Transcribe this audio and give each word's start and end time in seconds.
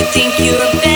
you 0.00 0.06
think 0.06 0.38
you're 0.38 0.56
a 0.56 0.89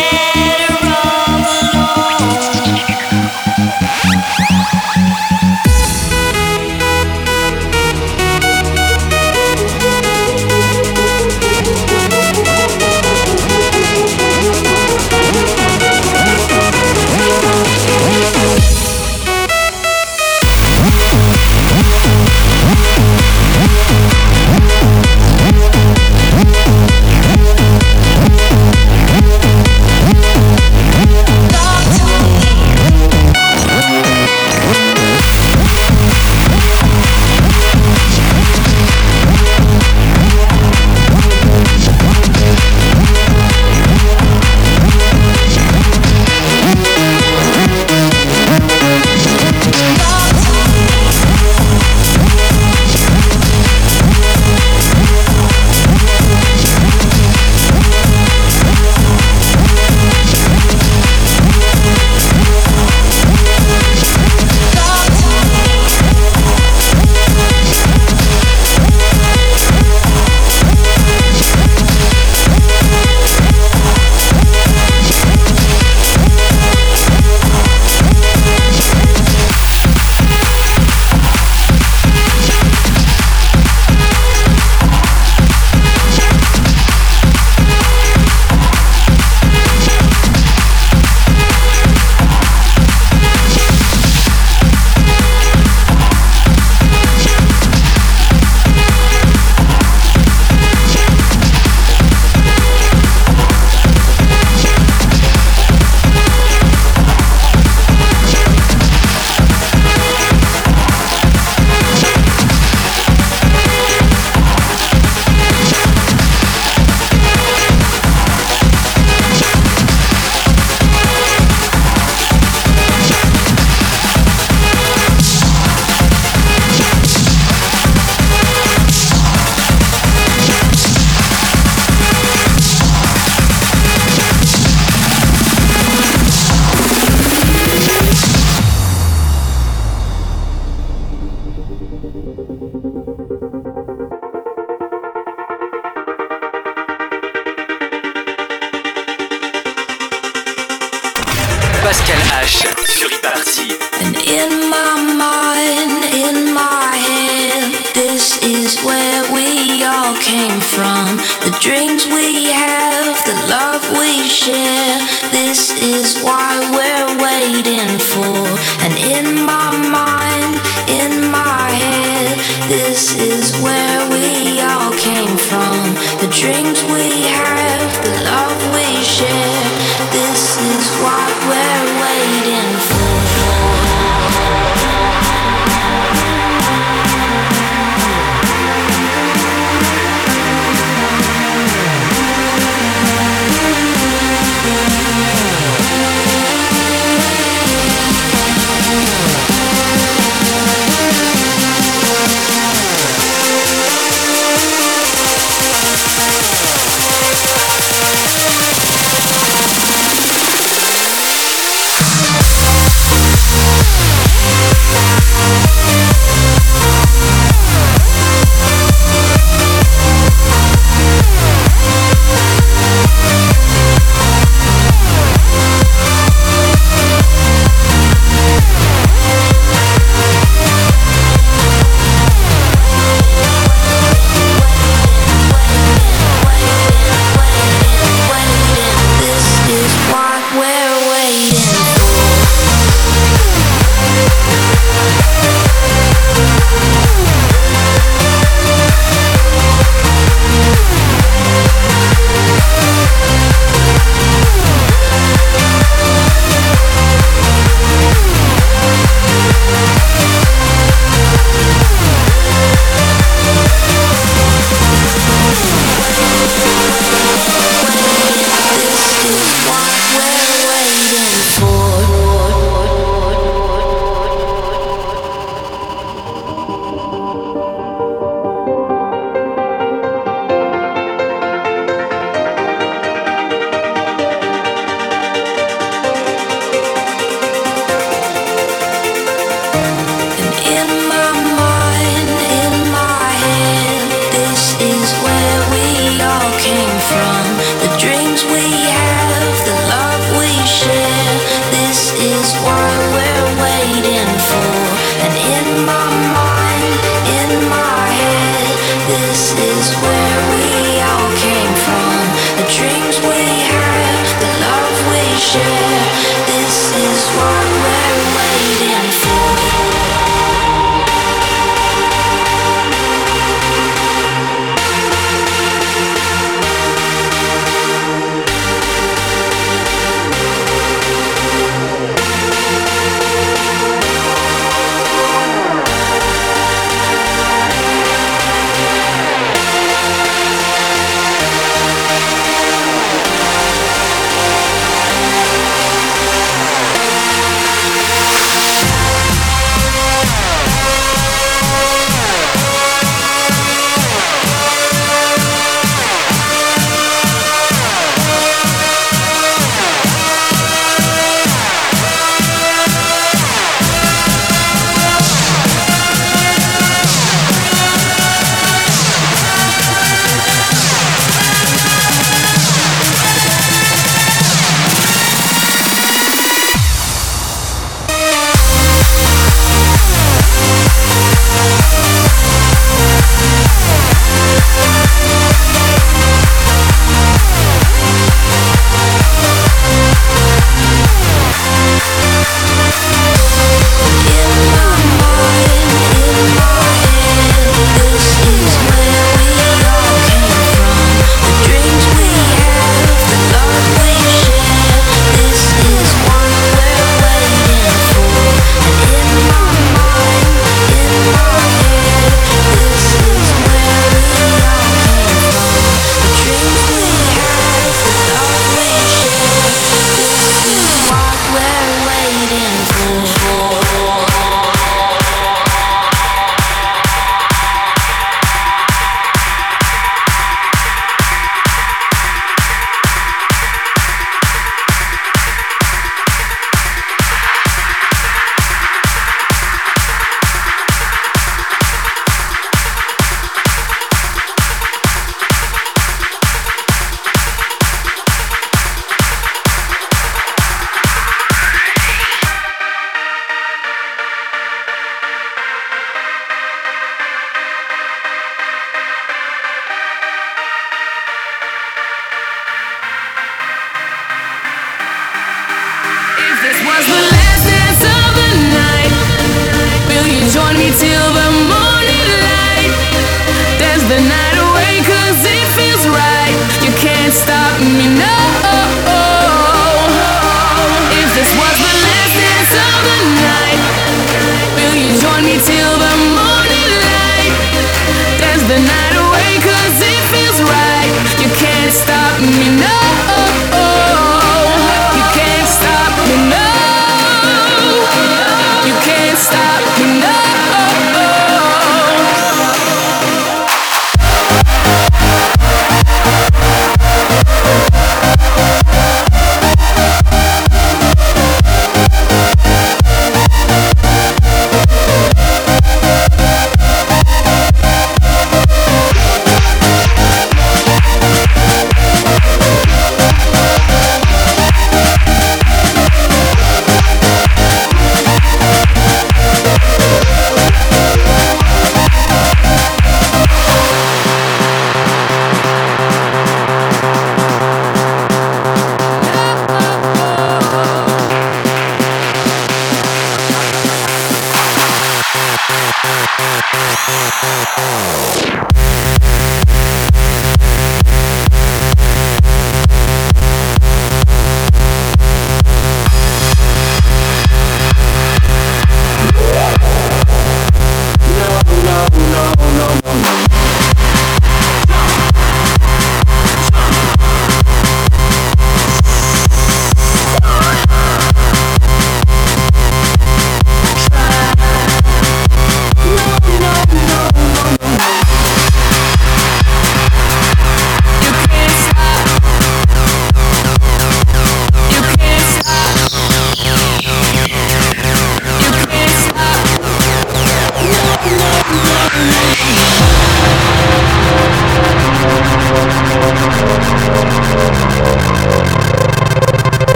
no, 561.85 562.09
no, 562.09 562.55
no, 562.73 562.95
no, 563.03 563.15
no. 563.15 563.44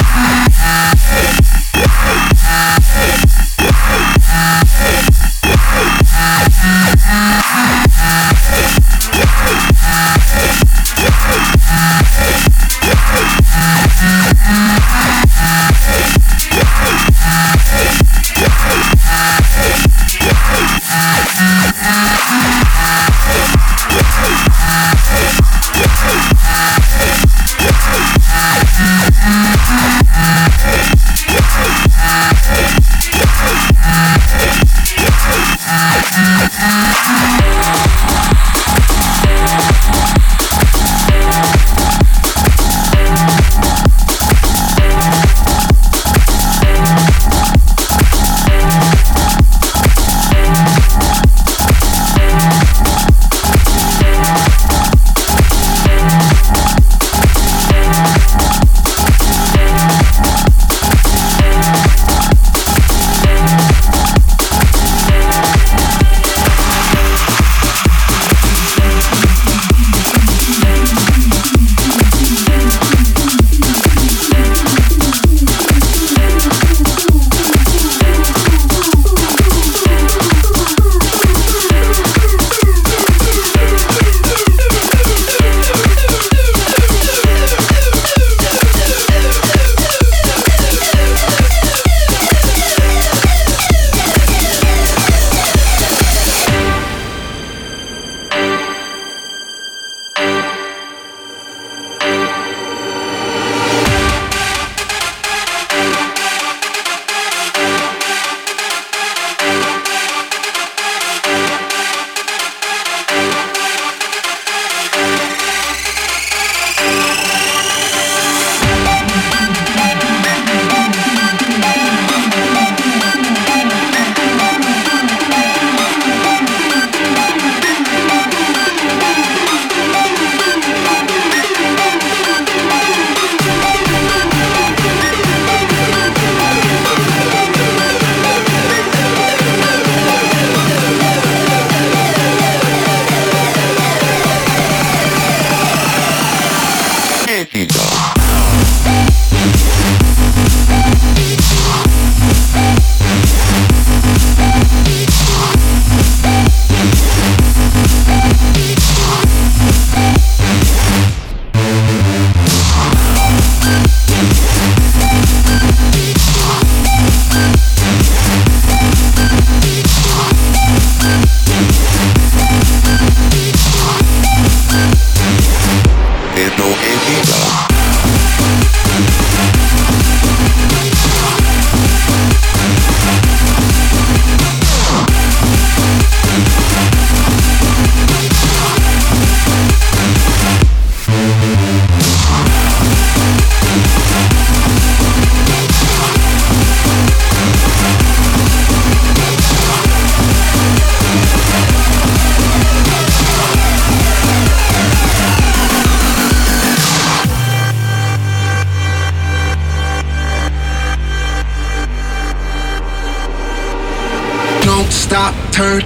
Bye. 0.00 0.39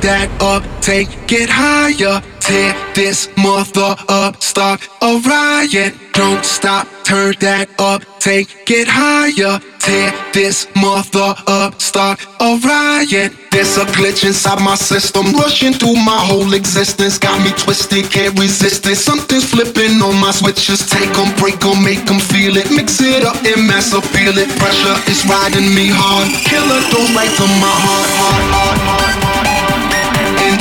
That 0.04 0.28
up, 0.42 0.62
take 0.82 1.08
it 1.32 1.48
higher. 1.48 2.20
Tear 2.44 2.76
this 2.92 3.32
mother 3.40 3.96
up, 4.08 4.42
start 4.42 4.86
a 5.00 5.16
riot. 5.24 5.96
Don't 6.12 6.44
stop, 6.44 6.86
turn 7.02 7.32
that 7.40 7.72
up, 7.80 8.04
take 8.20 8.52
it 8.68 8.86
higher. 8.86 9.56
Tear 9.80 10.12
this 10.36 10.68
mother 10.76 11.32
up, 11.48 11.80
start 11.80 12.20
a 12.38 12.60
riot. 12.60 13.32
There's 13.50 13.80
a 13.80 13.88
glitch 13.96 14.28
inside 14.28 14.60
my 14.60 14.74
system, 14.76 15.32
rushing 15.32 15.72
through 15.72 15.96
my 16.04 16.20
whole 16.20 16.52
existence. 16.52 17.16
Got 17.16 17.40
me 17.40 17.56
twisted, 17.56 18.12
can't 18.12 18.38
resist 18.38 18.84
it. 18.84 18.96
Something's 18.96 19.48
flipping 19.48 20.04
on 20.04 20.20
my 20.20 20.32
switches. 20.32 20.84
Take 20.84 21.16
them, 21.16 21.32
break 21.40 21.60
them, 21.64 21.80
make 21.82 22.04
them 22.04 22.20
feel 22.20 22.60
it. 22.60 22.68
Mix 22.68 23.00
it 23.00 23.24
up 23.24 23.40
and 23.40 23.64
mass 23.64 23.96
appeal 23.96 24.36
it. 24.36 24.52
Pressure 24.60 24.96
is 25.08 25.24
riding 25.24 25.72
me 25.72 25.88
hard. 25.88 26.28
Killer 26.44 26.84
goes 26.92 27.08
right 27.16 27.32
to 27.40 27.46
my 27.56 27.72
heart, 27.72 28.10
heart, 28.20 28.44
heart, 28.52 28.80
heart, 28.84 29.33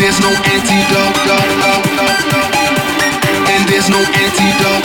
there's 0.04 0.20
no 0.20 0.28
antidote. 0.28 1.16
No, 1.26 1.40
no, 1.64 1.72
no, 1.96 2.08
and 3.56 3.64
there's 3.70 3.88
no 3.90 4.00
antidote. 4.00 4.84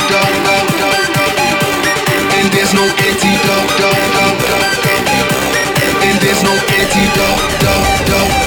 And 2.38 2.46
there's 2.52 2.72
no 2.72 2.84
antidote. 2.86 3.82
And 6.06 6.20
there's 6.22 6.42
no 6.44 6.54
antidote. 6.78 8.37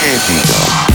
épico. 0.00 0.91